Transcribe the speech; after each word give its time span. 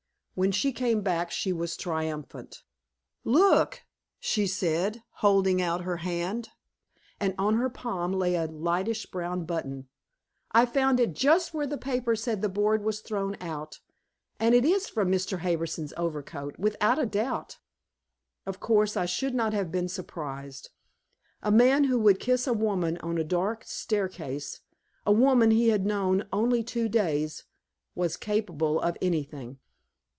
When 0.33 0.53
she 0.53 0.71
came 0.71 1.01
back 1.01 1.29
she 1.29 1.53
was 1.53 1.77
triumphant. 1.77 2.63
"Look," 3.23 3.81
she 4.19 4.47
said, 4.47 5.03
holding 5.17 5.61
out 5.61 5.81
her 5.81 5.97
hand. 5.97 6.49
And 7.19 7.35
on 7.37 7.55
her 7.57 7.69
palm 7.69 8.13
lay 8.13 8.33
a 8.33 8.45
lightish 8.47 9.05
brown 9.07 9.43
button. 9.45 9.89
"I 10.51 10.65
found 10.65 10.99
it 10.99 11.13
just 11.13 11.53
where 11.53 11.67
the 11.67 11.77
paper 11.77 12.15
said 12.15 12.41
the 12.41 12.49
board 12.49 12.81
was 12.83 13.01
thrown 13.01 13.35
out, 13.39 13.81
and 14.39 14.55
it 14.55 14.65
is 14.65 14.89
from 14.89 15.11
Mr. 15.11 15.39
Harbison's 15.39 15.93
overcoat, 15.95 16.57
without 16.57 16.97
a 16.97 17.05
doubt." 17.05 17.59
Of 18.47 18.59
course 18.59 18.97
I 18.97 19.05
should 19.05 19.35
not 19.35 19.53
have 19.53 19.71
been 19.71 19.89
surprised. 19.89 20.69
A 21.43 21.51
man 21.51 21.83
who 21.83 21.99
would 21.99 22.19
kiss 22.19 22.47
a 22.47 22.53
woman 22.53 22.97
on 22.99 23.17
a 23.19 23.23
dark 23.23 23.65
staircase 23.65 24.61
a 25.05 25.11
woman 25.11 25.51
he 25.51 25.69
had 25.69 25.85
known 25.85 26.25
only 26.33 26.63
two 26.63 26.87
days 26.89 27.43
was 27.95 28.17
capable 28.17 28.79
of 28.81 28.97
anything. 29.03 29.59